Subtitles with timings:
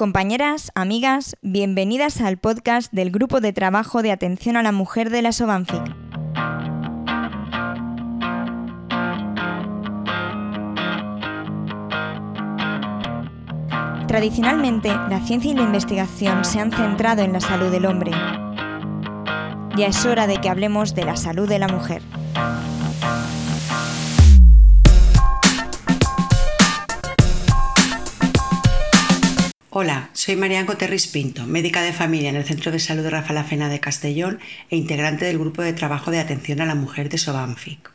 [0.00, 5.20] Compañeras, amigas, bienvenidas al podcast del Grupo de Trabajo de Atención a la Mujer de
[5.20, 5.82] la Sobanfic.
[14.08, 18.12] Tradicionalmente, la ciencia y la investigación se han centrado en la salud del hombre.
[19.76, 22.00] Ya es hora de que hablemos de la salud de la mujer.
[29.82, 33.44] Hola, soy Marian Coterris Pinto, médica de familia en el Centro de Salud Rafa La
[33.44, 37.16] Fena de Castellón e integrante del Grupo de Trabajo de Atención a la Mujer de
[37.16, 37.90] Sobanfic.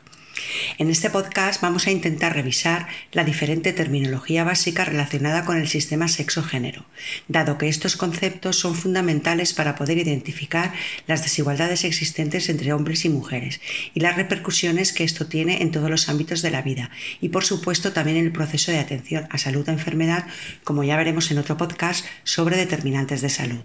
[0.78, 6.08] En este podcast vamos a intentar revisar la diferente terminología básica relacionada con el sistema
[6.08, 6.84] sexo-género,
[7.28, 10.72] dado que estos conceptos son fundamentales para poder identificar
[11.06, 13.60] las desigualdades existentes entre hombres y mujeres
[13.94, 16.90] y las repercusiones que esto tiene en todos los ámbitos de la vida
[17.20, 20.26] y por supuesto también en el proceso de atención a salud o enfermedad,
[20.64, 23.64] como ya veremos en otro podcast sobre determinantes de salud.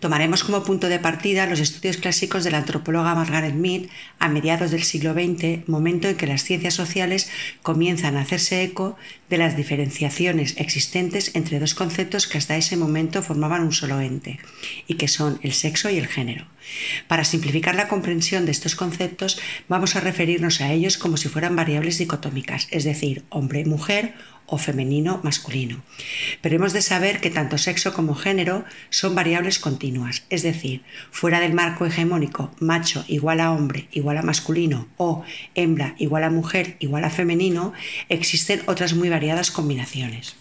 [0.00, 4.70] Tomaremos como punto de partida los estudios clásicos de la antropóloga Margaret Mead a mediados
[4.70, 7.30] del siglo XX, momento en que las ciencias sociales
[7.62, 8.96] comienzan a hacerse eco
[9.34, 14.38] de las diferenciaciones existentes entre dos conceptos que hasta ese momento formaban un solo ente,
[14.86, 16.46] y que son el sexo y el género.
[17.08, 21.56] Para simplificar la comprensión de estos conceptos, vamos a referirnos a ellos como si fueran
[21.56, 24.14] variables dicotómicas, es decir, hombre-mujer
[24.46, 25.82] o femenino masculino.
[26.42, 31.40] Pero hemos de saber que tanto sexo como género son variables continuas, es decir, fuera
[31.40, 35.24] del marco hegemónico macho igual a hombre igual a masculino o
[35.54, 37.72] hembra igual a mujer igual a femenino,
[38.08, 40.34] existen otras muy variadas combinaciones.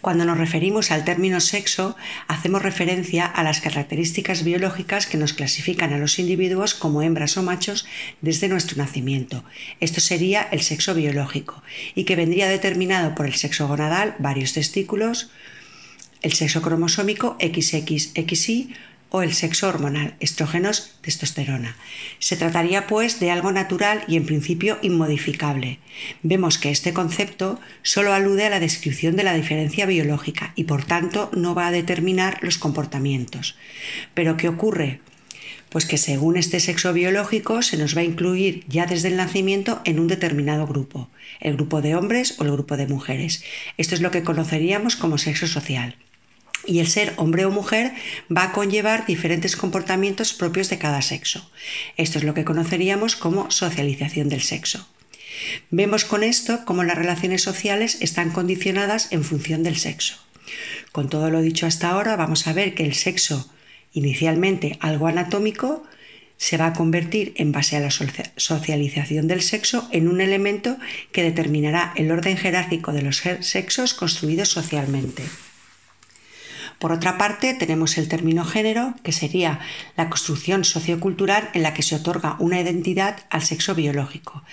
[0.00, 5.92] Cuando nos referimos al término sexo, hacemos referencia a las características biológicas que nos clasifican
[5.92, 7.84] a los individuos como hembras o machos
[8.22, 9.44] desde nuestro nacimiento.
[9.80, 11.62] Esto sería el sexo biológico
[11.94, 15.28] y que vendría determinado por el sexo gonadal, varios testículos,
[16.22, 18.72] el sexo cromosómico XXXY
[19.10, 21.76] o el sexo hormonal, estrógenos, testosterona.
[22.18, 25.78] Se trataría pues de algo natural y en principio inmodificable.
[26.22, 30.84] Vemos que este concepto solo alude a la descripción de la diferencia biológica y por
[30.84, 33.56] tanto no va a determinar los comportamientos.
[34.14, 35.00] Pero ¿qué ocurre?
[35.70, 39.82] Pues que según este sexo biológico se nos va a incluir ya desde el nacimiento
[39.84, 43.44] en un determinado grupo, el grupo de hombres o el grupo de mujeres.
[43.76, 45.96] Esto es lo que conoceríamos como sexo social
[46.68, 47.94] y el ser hombre o mujer
[48.30, 51.50] va a conllevar diferentes comportamientos propios de cada sexo.
[51.96, 54.86] Esto es lo que conoceríamos como socialización del sexo.
[55.70, 60.16] Vemos con esto cómo las relaciones sociales están condicionadas en función del sexo.
[60.92, 63.50] Con todo lo dicho hasta ahora, vamos a ver que el sexo,
[63.92, 65.84] inicialmente algo anatómico,
[66.36, 70.76] se va a convertir, en base a la socialización del sexo, en un elemento
[71.12, 75.24] que determinará el orden jerárquico de los sexos construidos socialmente.
[76.78, 79.58] Por otra parte, tenemos el término género, que sería
[79.96, 84.44] la construcción sociocultural en la que se otorga una identidad al sexo biológico.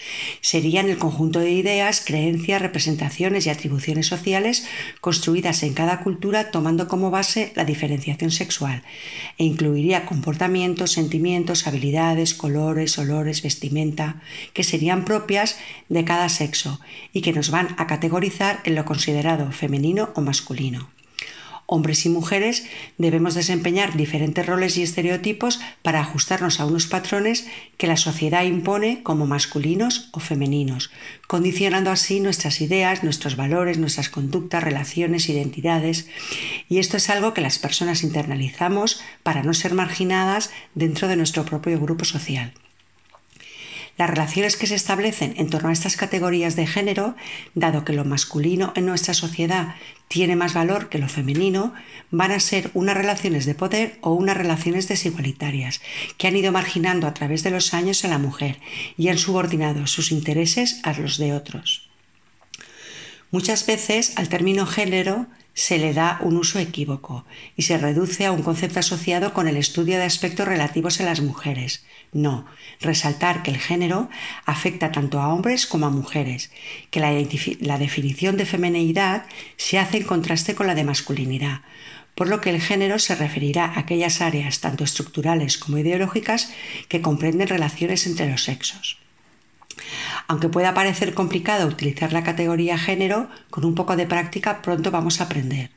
[0.42, 4.68] Serían el conjunto de ideas, creencias, representaciones y atribuciones sociales
[5.02, 8.82] construidas en cada cultura tomando como base la diferenciación sexual
[9.38, 14.22] e incluiría comportamientos, sentimientos, habilidades, colores, olores, vestimenta,
[14.54, 15.60] que serían propias
[15.90, 16.80] de cada sexo
[17.14, 20.95] y que nos van a categorizar en lo considerado femenino o masculino.
[21.68, 22.66] Hombres y mujeres
[23.00, 29.02] debemos desempeñar diferentes roles y estereotipos para ajustarnos a unos patrones que la sociedad impone
[29.02, 30.92] como masculinos o femeninos,
[31.28, 36.08] condicionando así nuestras ideas, nuestros valores, nuestras conductas, relaciones, identidades.
[36.70, 41.46] Y esto es algo que las personas internalizamos para no ser marginadas dentro de nuestro
[41.46, 42.54] propio grupo social.
[43.98, 47.16] Las relaciones que se establecen en torno a estas categorías de género,
[47.54, 49.76] dado que lo masculino en nuestra sociedad
[50.10, 51.74] tiene más valor que lo femenino,
[52.12, 55.82] van a ser unas relaciones de poder o unas relaciones desigualitarias,
[56.18, 58.60] que han ido marginando a través de los años a la mujer
[58.98, 61.90] y han subordinado sus intereses a los de otros.
[63.32, 67.26] Muchas veces al término género se le da un uso equívoco
[67.56, 71.22] y se reduce a un concepto asociado con el estudio de aspectos relativos a las
[71.22, 71.86] mujeres.
[72.12, 72.46] No,
[72.82, 74.10] resaltar que el género
[74.46, 76.52] afecta tanto a hombres como a mujeres,
[76.92, 79.26] que la, definición de femenidad
[79.56, 81.62] se hace en contraste con la de masculinidad,
[82.16, 86.52] por lo que el género se referirá a aquellas áreas tanto estructurales como ideológicas
[86.90, 89.05] que comprenden relaciones entre los sexos.
[90.28, 95.20] Aunque pueda parecer complicado utilizar la categoría género, con un poco de práctica pronto vamos
[95.20, 95.72] a aprender.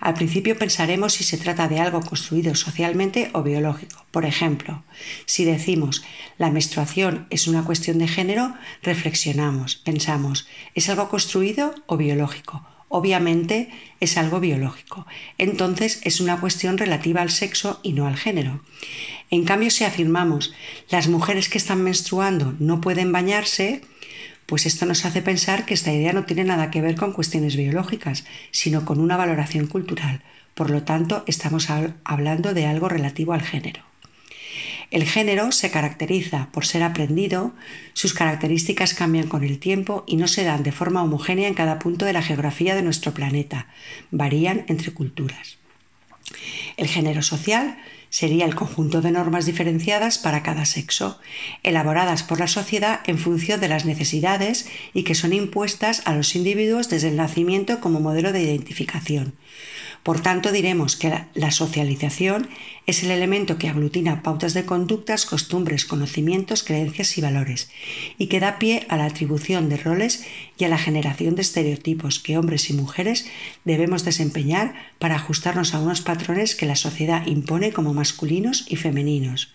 [0.00, 4.04] Al principio pensaremos si se trata de algo construido socialmente o biológico.
[4.10, 4.84] Por ejemplo,
[5.26, 6.04] si decimos
[6.36, 12.77] la menstruación es una cuestión de género, reflexionamos, pensamos, ¿es algo construido o biológico?
[12.88, 13.68] Obviamente
[14.00, 15.06] es algo biológico,
[15.36, 18.62] entonces es una cuestión relativa al sexo y no al género.
[19.30, 20.54] En cambio, si afirmamos
[20.88, 23.82] las mujeres que están menstruando no pueden bañarse,
[24.46, 27.56] pues esto nos hace pensar que esta idea no tiene nada que ver con cuestiones
[27.56, 30.22] biológicas, sino con una valoración cultural.
[30.54, 31.68] Por lo tanto, estamos
[32.04, 33.82] hablando de algo relativo al género.
[34.90, 37.52] El género se caracteriza por ser aprendido,
[37.92, 41.78] sus características cambian con el tiempo y no se dan de forma homogénea en cada
[41.78, 43.66] punto de la geografía de nuestro planeta,
[44.10, 45.58] varían entre culturas.
[46.76, 47.76] El género social
[48.10, 51.18] sería el conjunto de normas diferenciadas para cada sexo,
[51.62, 56.34] elaboradas por la sociedad en función de las necesidades y que son impuestas a los
[56.34, 59.34] individuos desde el nacimiento como modelo de identificación.
[60.02, 62.48] Por tanto, diremos que la, socialización
[62.86, 67.70] es el elemento que aglutina pautas de conductas, costumbres, conocimientos, creencias y valores,
[68.16, 70.24] y que da pie a la atribución de roles
[70.56, 73.26] y a la generación de estereotipos que hombres y mujeres
[73.64, 79.52] debemos desempeñar para ajustarnos a unos patrones que la sociedad impone como masculinos y femeninos.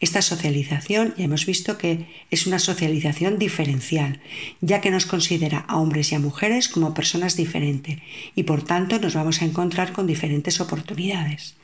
[0.00, 4.20] Esta socialización ya hemos visto que es una socialización diferencial,
[4.60, 7.98] ya que nos considera a hombres y a mujeres como personas diferentes
[8.34, 11.54] y por tanto nos vamos a encontrar con diferentes oportunidades.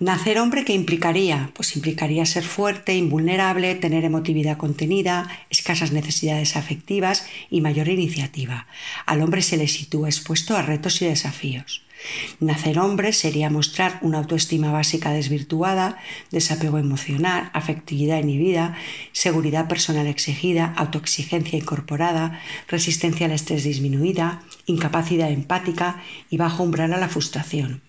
[0.00, 1.50] Nacer hombre, ¿qué implicaría?
[1.54, 8.66] Pues implicaría ser fuerte, invulnerable, tener emotividad contenida, escasas necesidades afectivas y mayor iniciativa.
[9.04, 11.82] Al hombre se le sitúa expuesto a retos y desafíos.
[12.40, 15.98] Nacer hombre sería mostrar una autoestima básica desvirtuada,
[16.30, 18.76] desapego emocional, afectividad inhibida,
[19.12, 26.98] seguridad personal exigida, autoexigencia incorporada, resistencia al estrés disminuida, incapacidad empática y bajo umbral a
[26.98, 27.82] la frustración.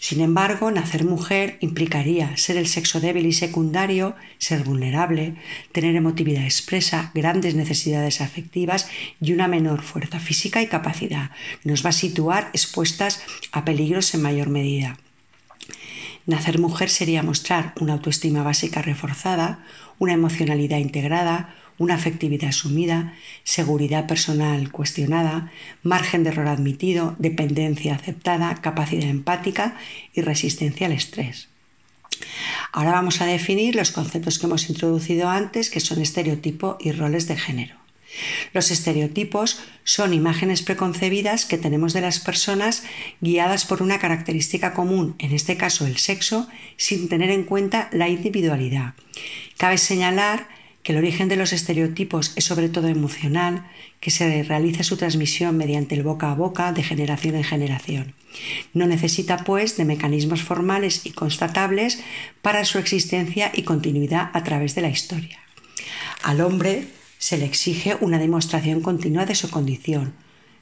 [0.00, 5.34] Sin embargo, nacer mujer implicaría ser el sexo débil y secundario, ser vulnerable,
[5.72, 8.88] tener emotividad expresa, grandes necesidades afectivas
[9.20, 11.32] y una menor fuerza física y capacidad.
[11.64, 14.98] Nos va a situar expuestas a peligros en mayor medida.
[16.26, 19.64] Nacer mujer sería mostrar una autoestima básica reforzada,
[19.98, 23.14] una emocionalidad integrada, una afectividad asumida,
[23.44, 25.52] seguridad personal cuestionada,
[25.82, 29.76] margen de error admitido, dependencia aceptada, capacidad empática
[30.12, 31.48] y resistencia al estrés.
[32.72, 37.28] Ahora vamos a definir los conceptos que hemos introducido antes, que son estereotipo y roles
[37.28, 37.76] de género.
[38.52, 42.84] Los estereotipos son imágenes preconcebidas que tenemos de las personas
[43.20, 48.08] guiadas por una característica común, en este caso el sexo, sin tener en cuenta la
[48.08, 48.94] individualidad.
[49.56, 50.48] Cabe señalar
[50.88, 53.66] que el origen de los estereotipos es sobre todo emocional,
[54.00, 58.14] que se realiza su transmisión mediante el boca a boca de generación en generación.
[58.72, 62.00] No necesita, pues, de mecanismos formales y constatables
[62.40, 65.38] para su existencia y continuidad a través de la historia.
[66.22, 66.88] Al hombre
[67.18, 70.14] se le exige una demostración continua de su condición,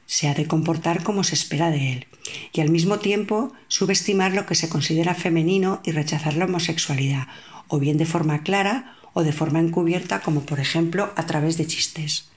[0.06, 2.06] se ha de comportar como se espera de él,
[2.52, 7.28] y al mismo tiempo subestimar lo que se considera femenino y rechazar la homosexualidad,
[7.68, 11.66] o bien de forma clara o de forma encubierta, como por ejemplo a través de
[11.66, 12.28] chistes.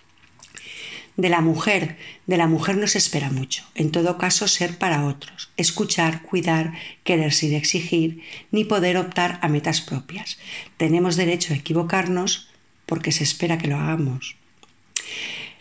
[1.18, 5.04] De la mujer, de la mujer no se espera mucho, en todo caso ser para
[5.04, 6.72] otros, escuchar, cuidar,
[7.04, 10.38] querer sin exigir, ni poder optar a metas propias.
[10.78, 12.48] Tenemos derecho a equivocarnos
[12.86, 14.38] porque se espera que lo hagamos.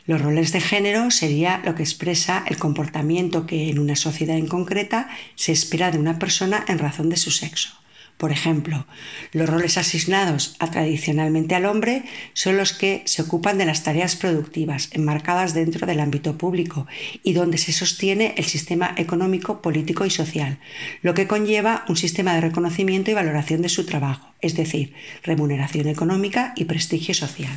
[0.06, 4.47] Los roles de género sería lo que expresa el comportamiento que en una sociedad en
[4.47, 7.71] concreta se espera de una persona en razón de su sexo.
[8.18, 8.84] Por ejemplo,
[9.32, 14.16] los roles asignados a tradicionalmente al hombre son los que se ocupan de las tareas
[14.16, 16.88] productivas enmarcadas dentro del ámbito público
[17.22, 20.58] y donde se sostiene el sistema económico, político y social,
[21.00, 25.87] lo que conlleva un sistema de reconocimiento y valoración de su trabajo, es decir, remuneración
[25.87, 27.56] económica y prestigio social.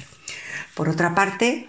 [0.75, 1.67] Por otra parte,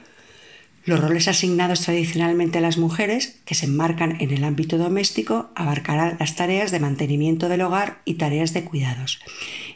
[0.84, 6.16] los roles asignados tradicionalmente a las mujeres, que se enmarcan en el ámbito doméstico, abarcarán
[6.18, 9.20] las tareas de mantenimiento del hogar y tareas de cuidados.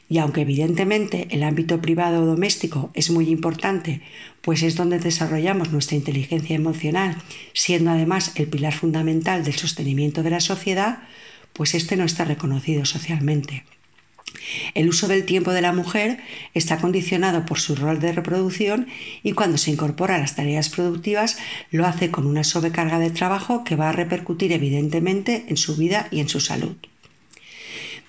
[0.09, 4.03] Y aunque evidentemente el ámbito privado o doméstico es muy importante,
[4.41, 7.17] pues es donde desarrollamos nuestra inteligencia emocional,
[7.53, 11.03] siendo además el pilar fundamental del sostenimiento de la sociedad,
[11.53, 13.65] pues este no está reconocido socialmente.
[14.75, 16.19] El uso del tiempo de la mujer
[16.55, 18.87] está condicionado por su rol de reproducción
[19.23, 21.39] y cuando se incorpora a las tareas productivas
[21.71, 26.09] lo hace con una sobrecarga de trabajo que va a repercutir evidentemente en su vida
[26.11, 26.77] y en su salud.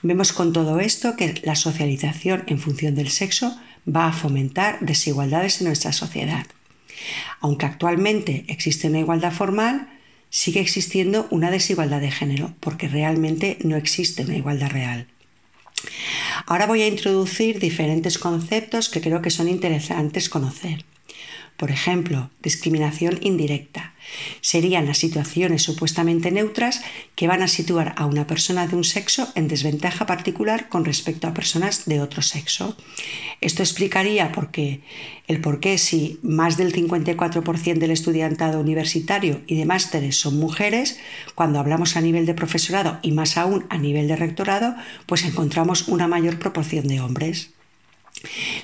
[0.04, 3.58] Vemos con todo esto que la socialización en función del sexo
[3.88, 6.46] va a fomentar desigualdades en nuestra sociedad.
[7.40, 9.88] Aunque actualmente existe una igualdad formal,
[10.30, 15.08] sigue existiendo una desigualdad de género, porque realmente no existe una igualdad real.
[16.46, 20.86] Ahora voy a introducir diferentes conceptos que creo que son interesantes conocer.
[21.58, 23.96] Por ejemplo, discriminación indirecta.
[24.42, 26.82] Serían las situaciones supuestamente neutras
[27.16, 31.28] que van a situar a una persona de un sexo en desventaja particular con respecto
[31.28, 32.78] a personas de otro sexo.
[33.42, 34.82] Esto explicaría por qué,
[35.28, 41.00] el por qué si más del 54% del estudiantado universitario y de másteres son mujeres,
[41.34, 44.76] cuando hablamos a nivel de profesorado y más aún a nivel de rectorado,
[45.08, 47.50] pues encontramos una mayor proporción de hombres.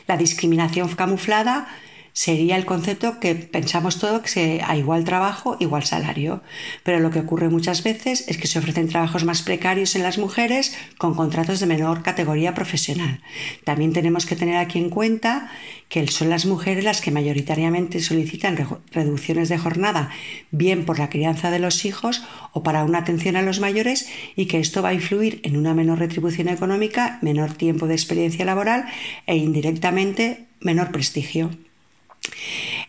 [0.07, 1.67] La discriminación camuflada
[2.13, 6.41] sería el concepto que pensamos todo que a igual trabajo, igual salario.
[6.83, 10.19] Pero lo que ocurre muchas veces es que se ofrecen trabajos más precarios en las
[10.19, 13.21] mujeres con contratos de menor categoría profesional.
[13.63, 15.51] También tenemos que tener aquí en cuenta
[15.89, 18.57] que son las mujeres las que mayoritariamente solicitan
[18.91, 20.09] reducciones de jornada,
[20.51, 24.45] bien por la crianza de los hijos o para una atención a los mayores, y
[24.45, 28.85] que esto va a influir en una menor retribución económica, menor tiempo de experiencia laboral
[29.25, 31.51] e indirectamente menor prestigio.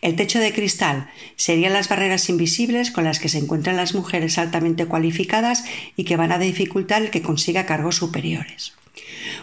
[0.01, 4.37] El techo de cristal serían las barreras invisibles con las que se encuentran las mujeres
[4.37, 5.63] altamente cualificadas
[5.95, 8.73] y que van a dificultar el que consiga cargos superiores.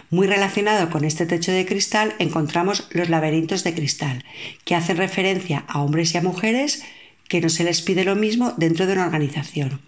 [0.09, 4.23] Muy relacionado con este techo de cristal encontramos los laberintos de cristal,
[4.65, 6.83] que hacen referencia a hombres y a mujeres
[7.27, 9.81] que no se les pide lo mismo dentro de una organización.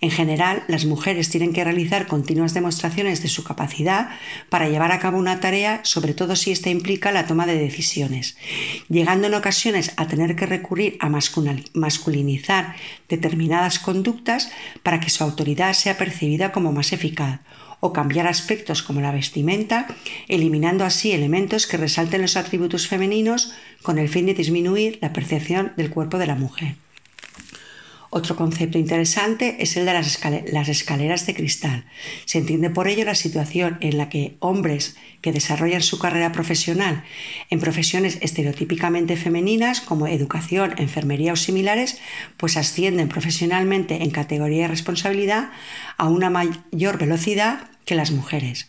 [0.00, 4.10] En general, las mujeres tienen que realizar continuas demostraciones de su capacidad
[4.48, 8.36] para llevar a cabo una tarea, sobre todo si esta implica la toma de decisiones,
[8.88, 12.74] llegando en ocasiones a tener que recurrir a masculinizar
[13.08, 14.50] determinadas conductas
[14.82, 17.40] para que su autoridad sea percibida como más eficaz
[17.84, 19.88] o cambiar aspectos como la vestimenta,
[20.28, 23.52] eliminando así elementos que resalten los atributos femeninos
[23.82, 26.76] con el fin de disminuir la percepción del cuerpo de la mujer.
[28.14, 31.86] Otro concepto interesante es el de las, escaleras de cristal.
[32.26, 37.04] Se entiende por ello la situación en la que hombres que desarrollan su carrera profesional
[37.48, 42.02] en profesiones estereotípicamente femeninas como educación, enfermería o similares,
[42.36, 45.48] pues ascienden profesionalmente en categoría de responsabilidad
[45.96, 48.68] a una mayor velocidad que las mujeres.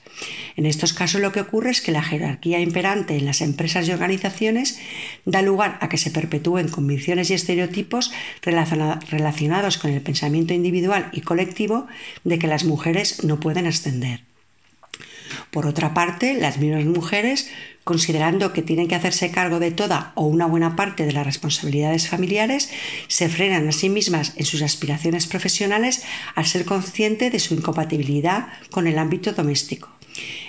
[0.55, 3.91] En estos casos lo que ocurre es que la jerarquía imperante en las empresas y
[3.91, 4.79] organizaciones
[5.25, 11.21] da lugar a que se perpetúen convicciones y estereotipos relacionados con el pensamiento individual y
[11.21, 11.87] colectivo
[12.23, 14.21] de que las mujeres no pueden ascender.
[15.53, 17.47] Por otra parte, las mismas mujeres,
[17.83, 22.07] considerando que tienen que hacerse cargo de toda o una buena parte de las responsabilidades
[22.07, 22.71] familiares,
[23.07, 26.01] se frenan a sí mismas en sus aspiraciones profesionales
[26.33, 29.89] al ser consciente de su incompatibilidad con el ámbito doméstico.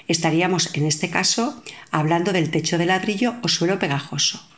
[0.08, 4.53] Estaríamos en este caso hablando del techo de ladrillo o suelo pegajoso.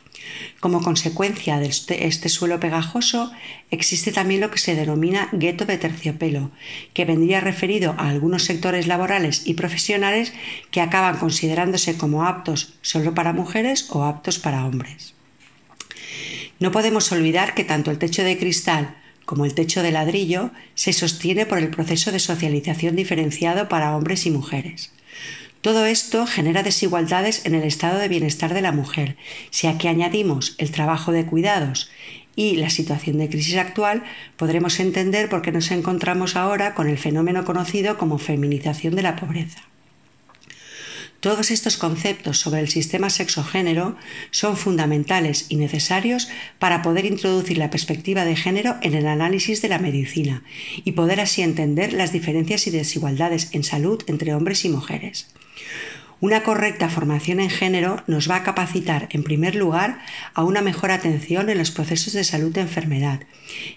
[0.59, 3.31] Como consecuencia de este, este, suelo pegajoso,
[3.69, 6.49] existe también lo que se denomina gueto de terciopelo,
[6.93, 10.33] que vendría referido a algunos sectores laborales y profesionales
[10.71, 15.13] que acaban considerándose como aptos solo para mujeres o aptos para hombres.
[16.59, 18.95] No podemos olvidar que tanto el techo de cristal
[19.25, 24.25] como el techo de ladrillo se sostiene por el proceso de socialización diferenciado para hombres
[24.25, 24.91] y mujeres.
[25.61, 29.17] Todo esto genera desigualdades en el estado de bienestar de la mujer.
[29.49, 31.89] Si aquí añadimos el trabajo de cuidados
[32.35, 34.03] y la situación de crisis actual,
[34.37, 39.15] podremos entender por qué nos encontramos ahora con el fenómeno conocido como feminización de la
[39.15, 39.61] pobreza.
[41.27, 43.97] Todos estos conceptos sobre el sistema sexo-género
[44.31, 49.67] son fundamentales y necesarios para poder introducir la perspectiva de género en el análisis de
[49.67, 50.43] la medicina
[50.85, 55.27] y poder así entender las diferencias y desigualdades en salud entre hombres y mujeres.
[56.19, 59.99] Una correcta formación en género nos va a capacitar, en primer lugar,
[60.33, 63.19] a una mejor atención en los procesos de salud de enfermedad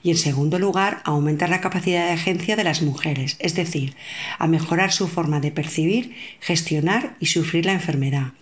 [0.03, 3.95] y, en segundo lugar, a aumentar la capacidad de agencia de las mujeres, es decir,
[4.39, 8.33] a mejorar su forma de percibir, gestionar y sufrir la enfermedad.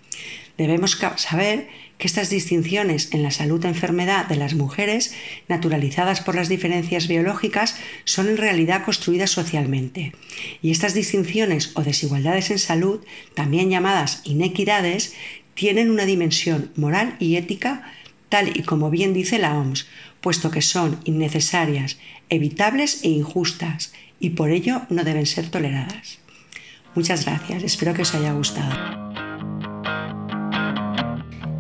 [0.58, 5.14] Debemos saber que estas distinciones en la salud-enfermedad de las mujeres,
[5.48, 10.12] naturalizadas por las diferencias biológicas, son en realidad construidas socialmente.
[10.60, 13.00] Y estas distinciones o desigualdades en salud,
[13.34, 15.14] también llamadas inequidades,
[15.54, 17.92] tienen una dimensión moral y ética
[18.28, 19.86] tal y como bien dice la OMS,
[20.20, 21.98] puesto que son innecesarias,
[22.28, 26.18] evitables e injustas, y por ello no deben ser toleradas.
[26.94, 29.07] Muchas gracias, espero que os haya gustado.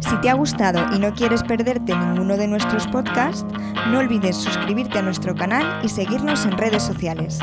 [0.08, 3.44] Si te ha gustado y no quieres perderte ninguno de nuestros podcasts,
[3.90, 7.38] no olvides suscribirte a nuestro canal y seguirnos en redes sociales.